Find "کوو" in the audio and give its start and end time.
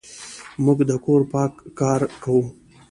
2.23-2.43